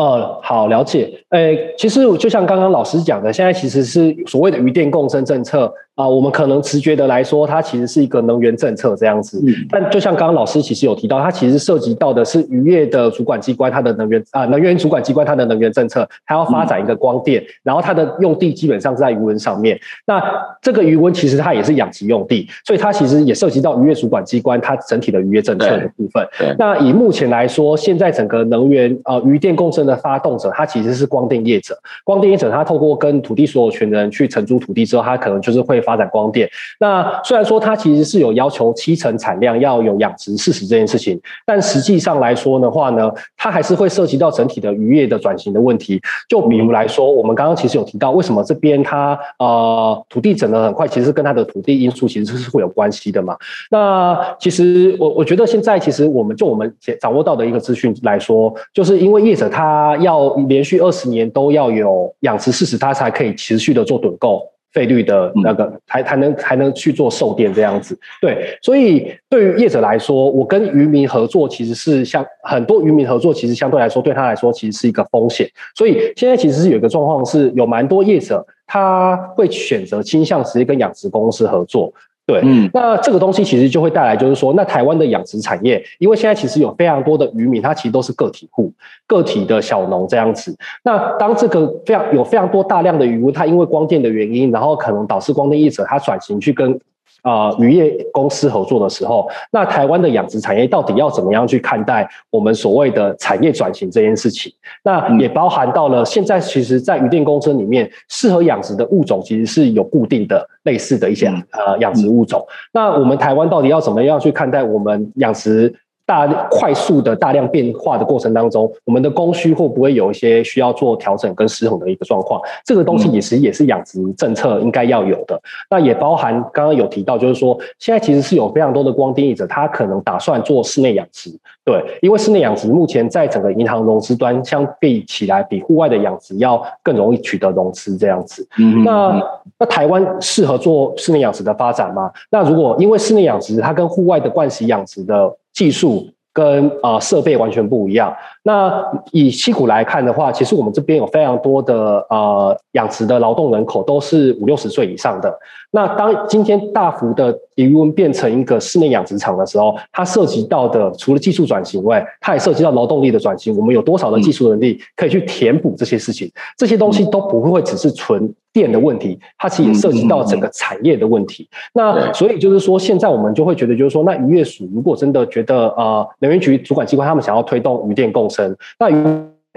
[0.00, 1.12] 哦，好了解。
[1.30, 5.70] 诶，其实就像刚刚老师讲的，现在其实是所谓的渔电共生政策。
[6.00, 9.38] 啊，我们可能直觉的来说，它其实是一个能源政策这样子。
[9.46, 19.78] 嗯，但就像刚刚老师其实有提到，它其实涉及到的是渔业的主管机关，它的能源啊，能源主管机关它的能源政策，它要发展一个光电，然后它的用地基本上是在渔温上面。
[20.06, 20.22] 那
[20.62, 26.26] 这个渔温其实它也是养殖用地，所以它其实也涉及到渔业主管机关它整体的渔业政策的部分。
[26.56, 31.78] 那以目前来说，现在整个能源啊，渔电共生的发动者，它其实是光电业者。
[32.04, 35.78] 光电业者，它透过跟土地所有权人去承租土地之后，它可能就是会。
[35.90, 36.48] 发展光电，
[36.78, 46.00] 那虽然说它其实是有要求七成产量要有养殖事实这件事情，但实际上来说的话呢，它还是会涉及到整体的渔业的转型的问题。
[46.28, 53.36] 就比如来说，我们刚刚其实有提到，为什么这边它呃土地整得很快，其实是跟它的土地因素其实是会有关系的嘛。
[53.68, 64.48] 那其实我我觉得现在其实我们就我们掌握到的一个资讯来说，就是因为业者他要连续二十年都要有养殖事实，他才可以持续的做趸购。
[64.72, 81.92] 费率的那个还还能还能去做售电这样子，对，所以对于业者来说，我跟渔民合作其实是像很多渔民合作，其实相对来说对他来说其实是一个风险，所以现在其实是有一个状况是有蛮多业者他会选择倾向直接跟养殖公司合作。
[82.30, 88.72] 对，嗯，那这个东西其实就会带来，就是说，那台湾的养殖产业，因为现在其实有非常多的渔民，他其实都是个体户、
[89.06, 90.56] 个体的小农这样子。
[90.84, 96.78] 那当这个非常有非常多大量的渔夫，他因为光电的原因，然后可能导致光电业者他转型去跟。
[97.22, 104.52] 啊、呃，渔业公司合作的时候，那台湾的养殖产业到底要怎么样去看待我们所谓的产业转型这件事情？
[104.82, 112.46] 那也包含到了现在，其实，在渔电公司里面，适合养殖的物种其实是有固定的、类似的一些呃养殖物种。
[112.72, 115.74] 那我们台湾到底要怎么样去看待我们养殖？
[116.10, 122.40] 大快速的大量变化的过程当中，我们的供需会不会有一些需要做调整跟失衡的一个状况？
[122.64, 125.40] 这个东西也是也是养殖政策应该要有的。
[125.70, 131.30] 那也包含刚刚有提到，就是说现在其实是有非常多的光电业者，他可能打算做室内养殖。
[131.64, 138.44] 对，因为室内养殖目前在整个银行融资端相比起来，比户外的养殖要更容易取得融资这样子。
[138.58, 139.22] 嗯，那
[139.56, 142.10] 那台湾适合做室内养殖的发展吗？
[142.32, 148.16] 那如果因为室内养殖它跟户外的惯习养殖的技术跟啊设备完全不一样。
[148.42, 155.32] 那以七股来看的话，其实我们这边有非常多的呃养殖的劳动人口都是五六十岁以上的。
[155.72, 163.56] 那当今天大幅的鱼温变成一个室内养殖场的时候，它涉及到的除了技术转型外，它也涉及到劳动力的转型。
[163.56, 166.28] 我们有多少的技术能力可以去填补这些事情？
[166.56, 171.48] 这些东西都不会只是纯电的问题，它其实也涉及到整个产业的问题。
[171.72, 179.04] 那所以就是说，现在我们就会觉得，就是说，那渔业署如果真的觉得呃能源局主管机关他们想要推动渔电共生，那渔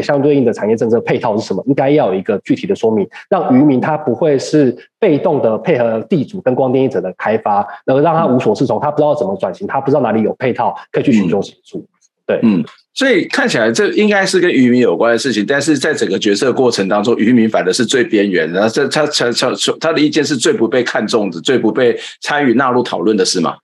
[0.03, 1.63] 相对应的产业政策配套是什么？
[1.67, 11.85] 应该要有一个具体的说明，让渔民他不会是被动的配合地主跟光电业者的开发，然后让他无所适从，他不知道怎么转型，他不知道哪里有配套可以去寻求协助。
[12.25, 12.65] 对，嗯。
[12.95, 23.55] 所以看起来这应该是跟渔民有关的事情，但是在整个决策过程当中，渔民反而是最边缘的，这他他他他的意见是最不被看重的，最不被参与纳入讨论的是吗？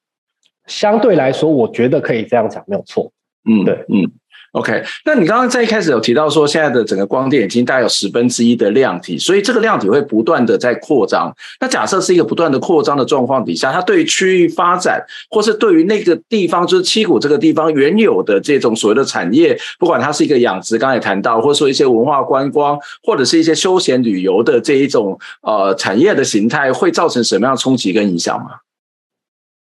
[0.68, 3.12] 相对来说，我觉得可以这样讲，没有错。
[3.50, 4.12] 嗯，对，嗯。
[4.54, 11.32] OK，那你刚刚在一开始有提到说，现在的整个光电已经大概有十分之一的量体，所以这个量体会不断的在扩张。
[11.60, 28.52] 那假设是一个不断的扩张的状况底下，它对于区域发展，或是对于那个地方，就是七股这个地方原有的这种所谓的产业，不管它是一个养殖，刚才也谈到，或者说一些文化观光，或者是一些休闲旅游的这一种呃产业的形态，会造成什么样的冲击跟影响吗？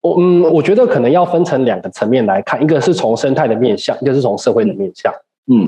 [0.04, 5.10] 我嗯，我觉得可能要分成两个层面来看，一个是从生态的面向，一个是从社会的面向。
[5.50, 5.66] 嗯，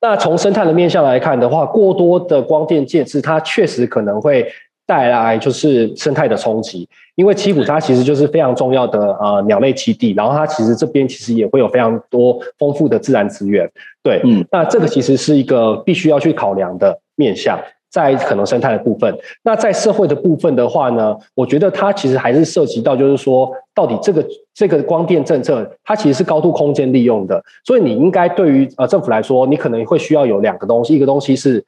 [0.00, 4.44] 那从生态的面向来看的话，过多的光电建置，它确实可能会
[4.84, 13.70] 带来就是生态的冲击，因为七股它其实就是非常重要的呃鸟类栖地，然后它其实这边其实也会有非常多丰富的自然资源。
[14.02, 17.56] 对，嗯，那这个其实是一个必须要去考量的面向。
[17.90, 31.64] 在可能生态的部分，那在社会的部分的话呢，我觉得它其实还是涉及到，就是说，到底这个这个光电政策，它其实是高度空间利用的，所以你应该对于呃政府来说，你可能会需要有两个东西，一个东西是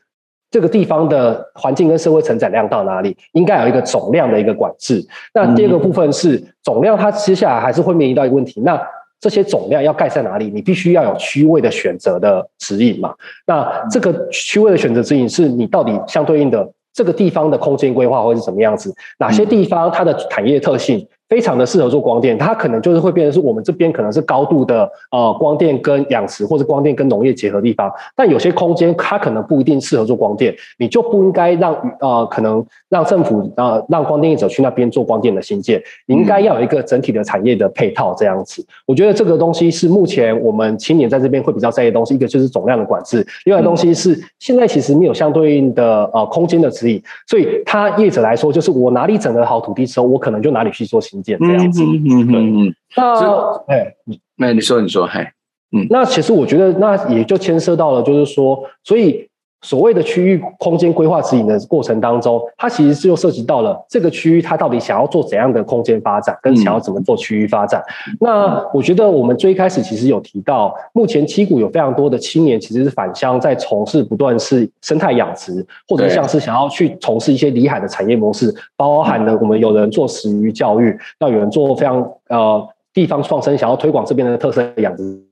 [0.50, 5.02] 这个地方的环境跟社会承载量到哪里，应该有一个总量的一个管制。
[5.33, 8.80] 那第二个部分是总量，它接下来还是会面临到一个问题，那。
[9.20, 10.50] 这些总量要盖在哪里？
[10.52, 13.14] 你必须要有区位的选择的指引嘛。
[13.46, 18.92] 那这个区位的选择指引是你到底相对应的这个地方的空间规划会是什么样子？
[19.18, 21.06] 哪些地方它的产业特性？
[21.31, 38.66] 非常的适合做光电，它可能就是会变成是我们这边可能是高度的呃光电跟养殖或者光电跟农业结合的地方，但有些空间它可能不一定适合做光电，你就不应该让呃可能让政府呃让光电业者去那边做光电的新建，你应该要有一个整体的产业的配套这样子。
[38.85, 51.19] 我觉得这个东西是目前我们青年在这边会比较在意的东西，一个就是总量的管制，另外东西是现在其实没有相对应的呃空间的指引，所以它业者来说就是我哪里整合好土地之后，我可能就哪里去做新。
[51.22, 53.94] 这样子，嗯嗯嗯，那哎，
[54.37, 55.33] 那你说你说，嗨，
[55.72, 59.30] 嗯，那其实我觉得，那也就牵涉到了，就是说，所以。
[59.62, 67.83] 所谓的区域空间规划指引的过程当中，它其实是又涉及到了这个区域它到底想要做怎样的空间发展，跟想要怎么做区域发展。
[68.09, 85.30] 嗯、那我觉得我们最开始其实有提到，目前七股有非常多的青年其实是返乡在从事不断是生态养殖，或者像是想要去从事一些离海的产业模式，包含了我们有人做食鱼教育，那有人做非常呃地方创生，想要推广这边的特色养殖。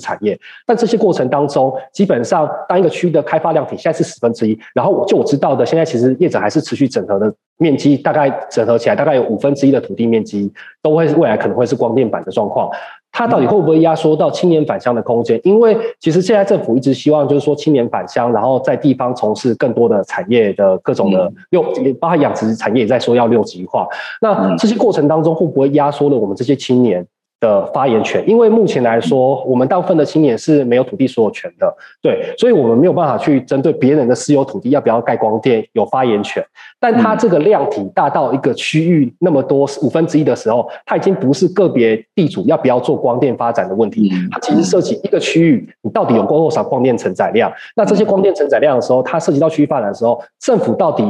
[0.00, 10.52] 产业，但这些过程当中，基本上当一个区域的开发量体现在是十分之一，然后就我知道的，现在其实业者还是持续整合的面积，大概整合起来大概有五分之一的土地面积，
[10.82, 12.70] 都会未来可能会是光电板的状况。
[13.16, 15.40] 它到底会不会压缩到青年返乡的空间？
[15.44, 21.62] 因为其实现在政府一直希望就是说青年返乡，然后在地方从事更多的产业的各种的六，
[22.00, 23.86] 包括养殖产业也在说要六级化。
[24.20, 27.06] 那这些过程当中会不会压缩了我们这些青年
[27.40, 36.44] 的发言权，因为目前来说，我们大部分的青年是没有土地所有权的，对，所以我们没有办法去针对别人的私有土地要不要盖光电有发言权。
[36.80, 47.52] 但它这个量体大到一个区域那么多五分之一的时候，它已经不是个别地主要不要做光电发展的问题，它其实涉及一个区域你到底有多少光电承载量。
[47.76, 51.04] 那这些光电承载量的时候，它涉及到区域发展的时候，政府到底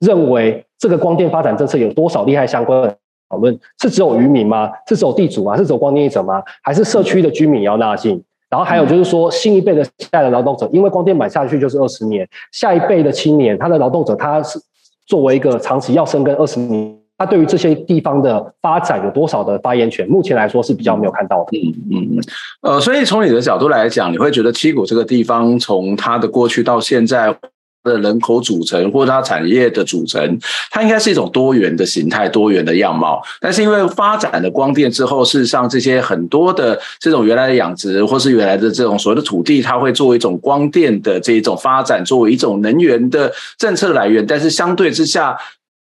[0.00, 2.94] 认为这个光电发展政策有多少利害相关
[3.36, 4.70] 论是只有渔民吗？
[4.88, 5.56] 是只有地主吗？
[5.56, 6.42] 是只有光电业者吗？
[6.62, 8.22] 还是社区的居民也要纳进？
[8.48, 14.58] 然后还有就是说，新一辈的代的劳动者，因为光电板下去就是二十年，下一辈的青年，他的劳动者，他是
[15.06, 20.08] 作为一个长期要生根二十年，他对于这些地方的发展有多少的发言权？
[20.08, 21.58] 目前来说是比较没有看到的。
[21.58, 22.22] 嗯嗯嗯。
[22.62, 27.36] 呃，所以从你的角度来讲，你会觉得七股这个地方从它的过去到现在。
[27.84, 30.38] 的人口组成或者它产业的组成，
[30.70, 33.22] 它应该是一种多元的形态、多元的样貌。
[33.40, 44.26] 但是因为发展了光电之后，事实上这些很多的这种原来的养殖或是原来的这种所谓的土地，它会作为一种光电的这一种发展，作为一种能源的政策来源。
[44.26, 45.36] 但是相对之下，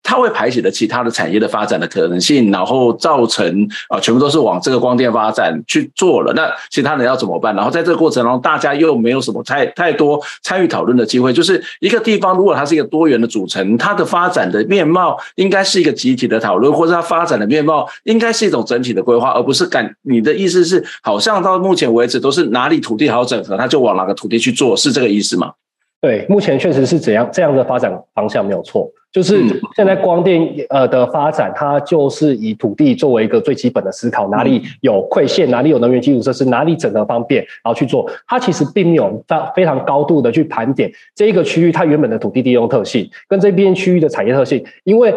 [0.02, 6.32] 它会排挤了其他的产业的发展的可能性，然后造成啊，全部都是往这个光电发展去做了。
[6.34, 7.54] 那其他人要怎么办？
[7.54, 11.32] 然后在这个过程中，大家又没有什么太太多参与讨论的机会。
[11.32, 19.94] 就是一个地方，如果它是一个多元的组成，它的发展的面貌应该是一个集体的讨论，或者它发展的面貌应该是一种整体的规划，而不是感。
[20.02, 25.52] 你的意思是，好像到目前为止都是哪里土地好整合，它就往哪个土地去做，是这个意思吗？
[26.00, 28.88] 对，目前确实是怎样这样的发展方向没有错。
[29.10, 29.42] 就是
[29.74, 38.08] 现在光电呃的发展，它就是以土地作为一个最基本的思考，哪里有馈线，哪里有能源基础设施，哪里整合方便，然后去做。
[38.26, 45.14] 它其实并没有非非常高度的去盘点这一个区域它原本的土地利用特性跟这边区域的产业特性，因为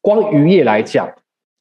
[0.00, 1.08] 光渔业来讲，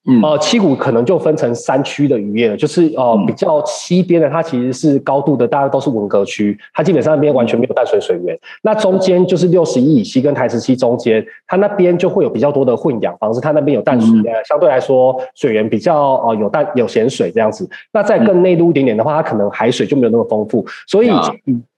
[0.09, 8.37] 嗯，呃，七股可能就分成三区的渔业了，就是呃比较西边的，它其实是高度的，大家都是文革区，它基本上那边完全没有淡水水源。
[8.61, 17.69] 那中间就是六十一乙溪跟台十七中间，它那边就会有比较多的混养方式，它那边有淡水，呃，相对来说水源比较呃有淡有咸水这样子。
[17.91, 21.11] 那再更内陆一点点的话，它可能海水就没有那么丰富，所以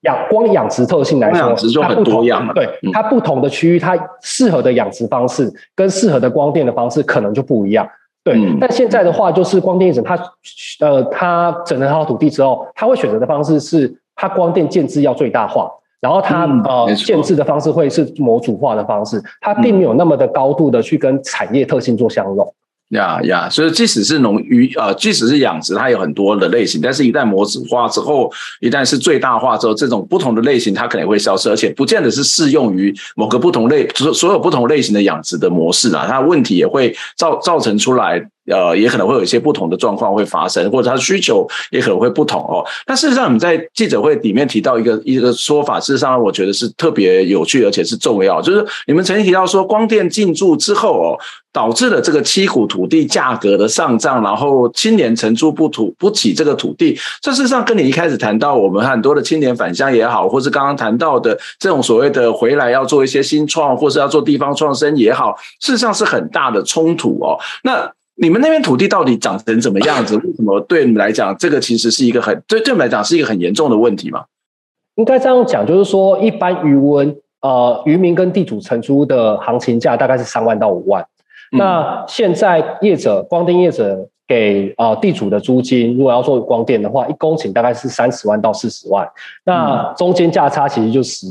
[0.02, 2.54] 养光养殖特性来说，养殖就很多样了。
[2.54, 7.90] 对，它不同的区域，它适合的养殖方式跟适合的光电的方式可能就不一样。
[8.24, 10.18] 对，嗯、但现在的话，就是光电业者他，
[10.82, 22.54] 呃，他整了好土地之后，他会选择的方式是，他光电建制要最大化，然后他、嗯、呃建制的方式会是模组化的方式，他并没有那么的高度的去跟产业特性做相融。
[22.90, 28.32] 呀呀，所以即使是农渔呃，即使是养殖，它有很多的类型，但是一旦模式化之后，
[28.62, 38.28] 一旦是最大化之后，这种不同的类型它可能会消失，而且不见得是适用于某个不同类，所所有不同类型的养殖的模式啊，它问题也会造造成出来。
[38.50, 42.66] 呃，也可能会有一些不同的状况会发生，或者它的需求也可能会不同哦。
[42.86, 51.18] 但事实上，你在记者会里面提到一个一个说法，事实上我觉得是特别有趣，而且是重要，就是你们曾经提到说，光电进驻之后哦，
[51.52, 56.98] 导致了这个七股土地价格的上涨，然后青年承租不土不起这个土地。
[57.22, 67.38] 这事实上跟你一开始谈到我们很多的青年返乡也好，或是刚刚谈到的这种所谓的回来要做一些新创，或是要做地方创生也好，事实上是很大的冲突哦。
[67.64, 67.92] 那
[68.22, 70.18] 你们那边土地到底长成怎么样子？
[70.24, 74.26] 为什么对你们来讲，这个其实是一个很对对你们来讲是一个很严重的问题吗？
[74.96, 81.02] 应该这样讲，就是说，一般渔温呃渔民跟地主承租的行情价大概是三万到五万。
[81.54, 89.08] 嗯、那现在业者光电业者给呃地主的租金，如果要做光电的话，一公顷大概是三十万到四十万。
[89.46, 91.26] 那中间价差其实就十，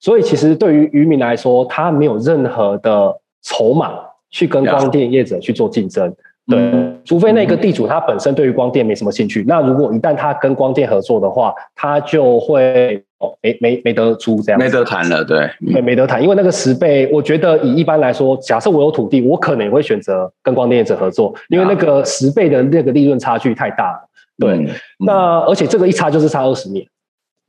[0.00, 3.92] 所以其实对于渔民来说，他没有任何的筹码。
[4.30, 6.14] 去跟光电业者去做竞争，
[6.46, 6.58] 对，
[7.04, 9.44] 除非那个地主他本身对于光电没什么兴趣。
[9.46, 16.22] 那如果一旦他跟光电合作的话，他就会哦，没没没得租这样，没得谈了，对，对，没得谈。
[16.22, 24.08] 因为那个十倍，我觉得以一般来说，假设我有土地，我可能也会选择跟光电业者合作，因为那个十倍的那个利润差距太大了。
[24.38, 24.68] 对，
[24.98, 26.86] 那而且这个一差就是差二十年。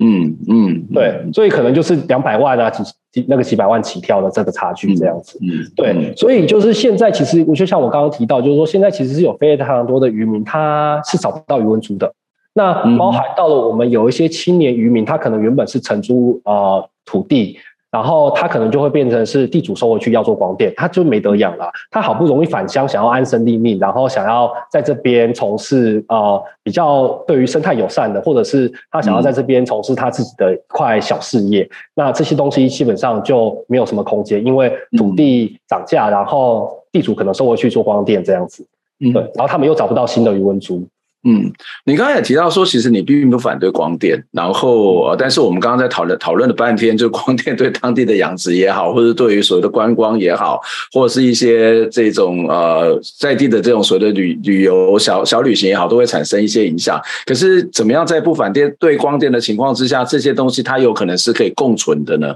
[0.02, 2.92] 嗯嗯，对，所以可能就是两百万啊，几几
[3.28, 5.40] 那个几百万起跳的这个差距这样子。
[5.42, 12.14] 嗯，对，所以就是现在其实，我就像我刚刚提到，就是说现在其实是有非常多的渔民，他是找不到渔文租的。
[12.54, 17.58] 那包含到了我们有一些青年渔民，他可能原本是承租呃土地。
[17.92, 21.70] 然后他可能就会变成是地主收回去要做光电，他就没得养了。
[21.90, 31.64] 他好不容易返乡，想要安身立命，然后想要在这边从事呃比较对于生态友善的，或者是他想要在这边从事他自己的一块小事业。
[31.64, 38.64] 嗯、那这些东西基本上就没有什么空间，因为土地涨价，然后地主可能收回去做光电这样子。
[39.00, 40.86] 对，然后他们又找不到新的渔塭租。
[41.28, 41.52] 嗯，
[41.84, 50.62] 你刚才也提到说，其实你并不反对光电，然后呃，但是我们刚刚在讨论讨论了半天，就光电对当地的养殖也好， 或者对于所谓的观光也好，
[50.94, 56.98] 或者是一些这种呃在地的这种所谓的旅旅游小小旅行也好，都会产生一些影响。
[57.26, 62.34] 可是怎么样在不反对对光电的情况之下，这些东西它有可能是可以共存的呢？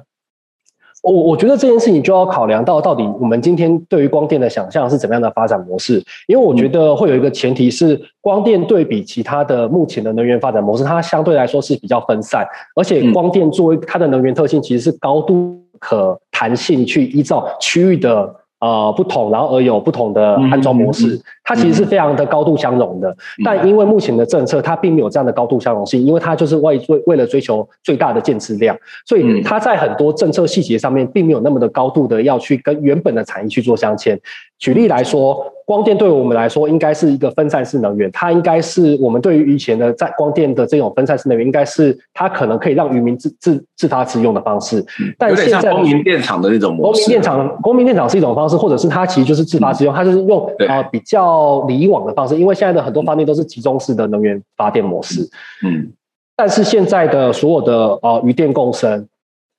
[1.04, 6.04] 我我觉得这件事情就要考量到，到底我们今天对于光电的想象是怎么样的发展模式？
[6.28, 18.34] 因为我觉得会有一个前提是，光电对比其他的目前的能源发展模式，它相对来说是比较分散，而且光电作为它的能源特性，其实是高度可弹性去依照区域的。
[18.64, 23.16] 呃，不同，然后而有不同的安装模式，它其实是非常的高度相容的。
[23.44, 34.18] 但因为目前的政策，它并没有这样的高度相容性，因为它就是为为为了追求最大的建制量，所以它在很多政策细节上面，并没有那么的高度的要去跟原本的产业去做镶嵌。
[34.60, 35.46] 举例来说。
[35.66, 44.86] 光电对我们来说应该是一个分散式能源，它应该是我们对于以前的在光电的这种分散式能源，应该是它可能可以让渔民自自自发自用的方式。
[45.18, 51.33] 但现在公民电厂的那种模式，电厂公明电厂是一种方式，或者是它其实就是自发自用，它就是用啊比较
[51.68, 55.22] 离网的方式，因为现在的很多发电都是集中式的能源发电模式。
[55.66, 55.92] 嗯，
[56.36, 59.08] 但是现在的所有的呃渔电共生，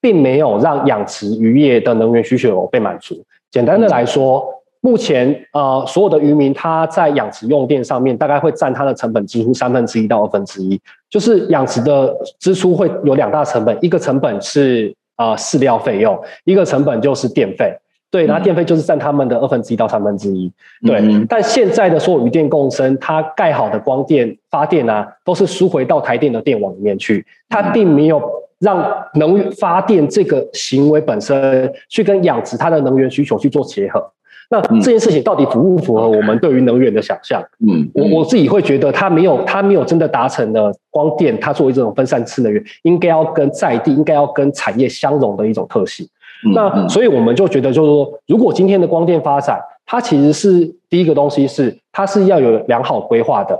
[0.01, 3.23] 并没有让养殖渔业的能源需求被满足。
[3.51, 4.51] 简单的来说。
[4.81, 10.79] 目前，呃，所有的渔民他在养殖用电上面，大概会占他的成本几乎三分之一到二分之一。
[11.09, 17.75] 就是养殖的支出会有两大成本，一个成本是呃饲料费用，一个成本就是电费。
[18.15, 20.49] 对，然后电费就是占他们的二分之一到三分之一。
[20.85, 28.21] 对，嗯、但现在的所有渔电共生，它盖好的光电发电啊，都是输回到台电的电网里面去，它并没有
[28.59, 34.01] 让能发电这个行为本身去跟养殖它的能源需求去做结合。
[34.49, 37.43] 那这件事情到底符不符合我们对于能源的想象？
[37.67, 46.07] 嗯，我我自己会觉得它没有，它没有真的达成了光电它作为这种分散式能源，应该要跟在地，应该要跟产业相融的一种特性。
[46.53, 53.59] 那所以我们就觉得，就是说，如果今天的光电发展，它其实是第一个东西是它是要有良好规划的。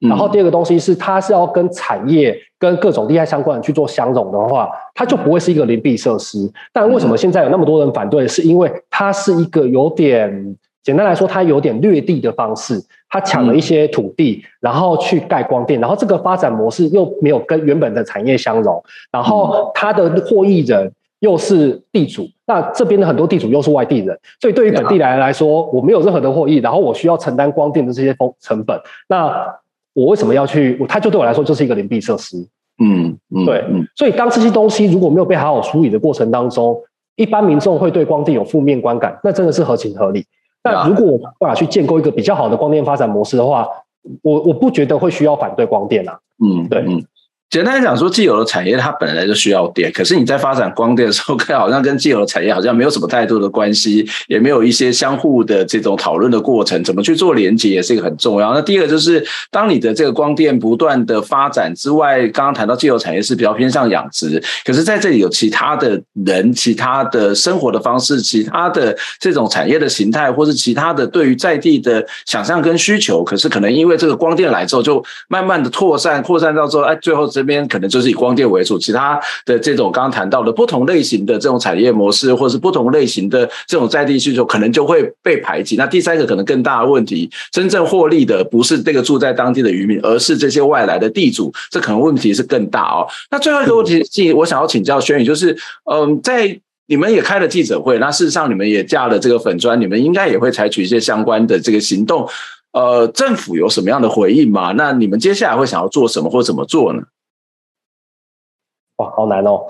[0.00, 6.50] 然后第二个东西是，它是要跟产业、跟各种利害相关的去做相融的话，它就不会是一个邻避设施。
[6.72, 8.28] 但为什么现在有那么多人反对？
[8.28, 12.78] 是因为它是一个有点简单来说，它有点掠地的方式，
[13.08, 29.54] 它抢了一些土地，然后去盖光电，然后这个发展模式又没有跟原本的产业相融，然后它的获益人又是地主，那这边的很多地主又是外地人，所以对于本地来来说，我没有任何的获益，然后我需要承担光电的这些风成本，那。
[29.96, 30.76] 我为什么要去？
[30.88, 32.36] 它就对我来说就是一个邻避设施。
[32.82, 33.64] 嗯，嗯对。
[33.94, 36.76] 所以当这些东西如果没有被好好处理的过程当中，
[37.14, 40.26] 一般民众会对光电有负面观感，那真的是合情合理。
[40.64, 43.68] 那如果我办法去建构一个比较好的光电发展模式的话，
[44.22, 46.18] 我我不觉得会需要反对光电啊。
[46.44, 46.80] 嗯，对。
[46.80, 47.00] 嗯
[47.50, 58.52] 简单来讲说，既有的产业它本来就需要电，可是你在发展光电的时候，看好像跟既有的产业好像没有什么太多的关系，也没有一些相互的这种讨论的过程，怎么去做连接也是一个很重要。
[58.52, 77.43] 那第二个就是，当你的这个光电不断的发展之外，刚刚谈到既有产业是比较偏向养殖，可是在这里有其他的人、其他的生活的方式、其他的这种产业的形态，或是其他的对于在地的想象跟需求，可是可能因为这个光电来之后，就慢慢的扩散、扩散到之后，哎，最后这。
[77.44, 85.76] 这边可能就是以光电为主，其他的这种刚刚谈到的不同类型的这种产业模式，或是不同类型的这种在地需求，可能就会被排挤。
[85.76, 93.06] 那第三个可能更大的问题，真正获利的不是这个住在当地的渔民，而是这些外来的地主，这可能问题是更大哦。
[93.30, 95.54] 那最后一个问题，我想要请教轩宇，就是
[95.92, 102.26] 嗯，在你们也开了记者会，那事实上你们也架了这个粉砖，你们应该也会采取一些相关的这个行动。
[102.72, 104.72] 呃，政府有什么样的回应吗？
[104.72, 107.00] 那你们接下来会想要做什么或怎么做呢？
[108.96, 109.66] 哇，好难哦！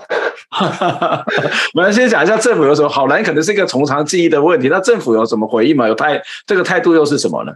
[1.73, 4.69] 我们先讲一下政府有什么好难，可能是一个从长计议的问题。
[4.69, 5.87] 那政府有什么回应吗？
[5.87, 7.51] 有态这个态度又是什么呢？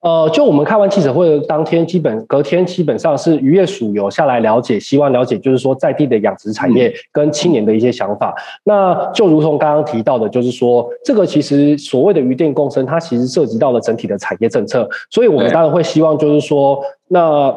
[0.00, 8.34] 呃，就我们开完记者会的当天，基本隔天基本上是渔业署有下来了解，希望了解就是说在地的养殖产业跟青年的一些想法。
[8.36, 17.56] 嗯、那就如同刚刚提到的，就是说这个其实所谓的渔电共生，它其实涉及到了整体的产业政策，所以我们当然会希望就是说那。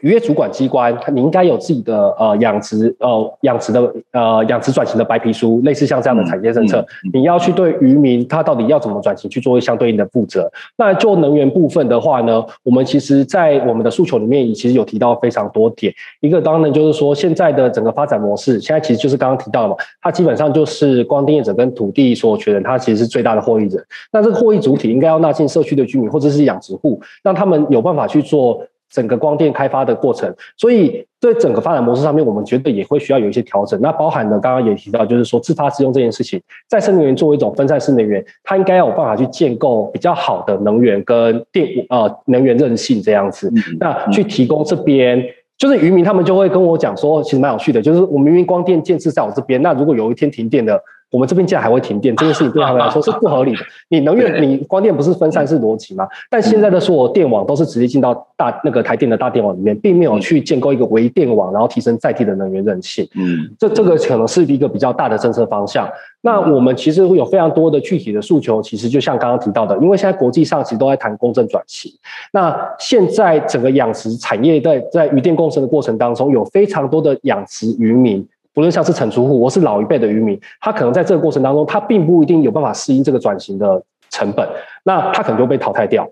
[0.00, 10.50] 渔业主管机关，你应该有自己的呃养殖呃养殖的呃养殖转型的白皮书，类似像这样的产业政策，你要去对渔民他到底要怎么转型去做相对应的负责。
[10.76, 15.92] 那做能源部分的话呢，我们其实在我们的诉求里面，也其实有提到非常多点。
[16.20, 23.84] 一个当然就是说，现在的整个发展模式，现在其实就是刚刚提到的嘛，它基本上就是光电业者跟土地所有权人，他其实是最大的获益者。
[24.12, 28.62] 那这个获益主体应该要纳进社区的居民或者是养殖户，让他们有办法去做。
[28.90, 33.80] 整个光电开发的过程，所以对整个发展模式上面，我们觉得也会需要有一些调整。
[33.80, 43.52] 那包含呢刚刚也提到，就是说自发自用这件事情，再生能源作为一种分散式能源，它应该要有办法去建构比较好的能源跟电呃能源韧性这样子。
[43.78, 45.22] 那去提供这边，
[45.56, 50.82] 就是渔民他们就会跟我讲说，其实蛮有趣的，就是我明明光电建设在我这边，那如果有一天停电了。
[51.10, 53.58] 我们这边竟然还会停电，这件事情对他们来说是不合理的。
[53.88, 56.06] 你能源，你光电不是分散式逻辑吗？
[56.30, 63.06] 但现在的所有电网都是直接进到大那个台电的大电网里面，并没有去建构一个微电网，然后提升在地的能源韧性。
[63.16, 65.88] 嗯，这这个可能是一个比较大的政策方向。
[66.22, 71.90] 那我们其实会有非常多的具体的诉求，其实就像刚刚提到的，因为现在国际上其实都在谈公正转型。
[72.32, 78.24] 那现在整个养殖产业在在渔电共生的过程当中，有非常多的养殖渔民。
[78.52, 84.48] 不论像是产出户，我是老一辈的渔民，他可能在这个过程当中，他并不一定有办法适应这个转型的成本，
[84.84, 86.08] 那他可能就被淘汰掉。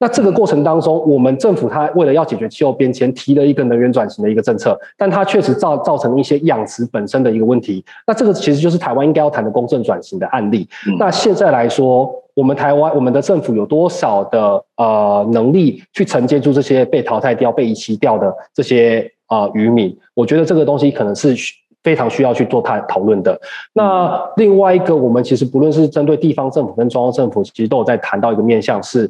[0.00, 7.84] 那这个过程当中，我们政府他为了要解决气候变迁，提了一个能源转型的一个政策，但它确实造造成一些养殖本身的一个问题。
[8.04, 10.68] 那这个其实就是台湾应该要谈的公正转型的案例。
[10.98, 19.96] 那现在来说，我们台湾我们的政府有多少的呃能力去承接住这些被淘汰掉、被遗弃掉的这些呃渔民？
[20.14, 21.34] 我觉得这个东西可能是。
[21.84, 23.40] 非常需要去做探讨论的。
[23.72, 29.08] 那另外一个，我们其实不论是针对地方政府跟中央政府，其实都有在谈到一个面向，是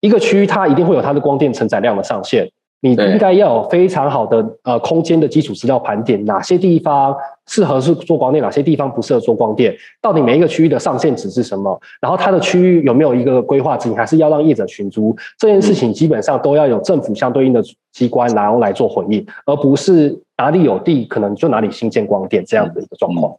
[0.00, 2.48] 一个区域它一定会有它的光电承载量的上限。
[2.80, 11.80] 你应该要有非常好的呃空间的基础资料盘点，哪些地方适合是做光电，哪些地方不适合做光电，到底每一个区域的上限值是什么？
[12.00, 13.92] 然后它的区域有没有一个规划值？
[13.94, 15.16] 还是要让业者寻租？
[15.38, 17.62] 这件事情基本上都要有政府相对应的
[17.92, 23.36] 机关然后来做回应，而不是哪里有地可能就哪里新建光电这样的一个状况。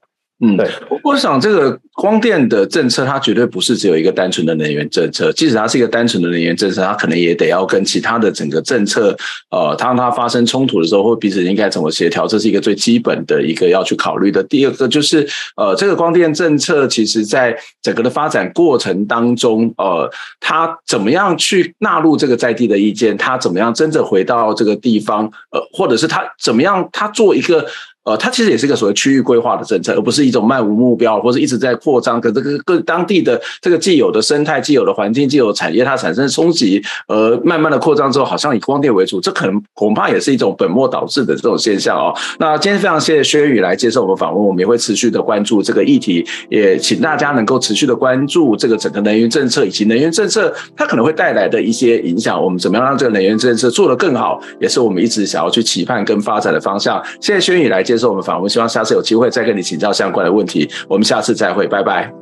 [0.55, 0.69] 对，
[1.03, 5.31] 我想这个光电的政策，它绝对不是只有一个单纯的能源政策。
[5.33, 9.17] 即使它是一个单纯的能源政策，它可能也得要跟其他的整个政策，
[9.49, 14.43] 呃，当它发生冲突的时候，或彼此应该怎么协调，这是一个最基本的一个要去考虑的。
[14.43, 20.07] 第二个就是，呃，这个光电政策，其实在整个的发展过程当中，呃，
[20.39, 27.65] 它怎么样去纳入这个在地的意见，它怎么样真正回到这个地方，呃，或者是它怎么样，它做一个。
[28.07, 42.15] 呃，它其实也是一个所谓区域规划的政策，而不是一种漫无目标或者一直在扩张，跟这个各当地的这个既有的生态、既有的环境、既有产业，它产生冲击，而慢慢的扩张之后，好像以光电为主，这可能恐怕也是一种本末倒置的这种现象哦。
[42.39, 57.03] 那今天非常谢谢轩宇来接受我们访问，我们也会持续的关注这个议题，也请大家能够持续的关注这个整个能源政策以及能源政策它可能会带来的一些影响，我们怎么样让这个能源政策做得更好，也是我们一直想要去期盼跟发展的方向。
[57.19, 57.96] 谢谢轩宇来接。
[57.97, 60.69] 这是我们访问，希望下次有机会再跟你请教相关的问题。
[60.87, 62.13] 我们下次再会，拜拜。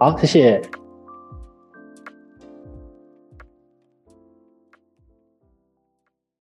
[0.00, 0.83] 好，谢谢。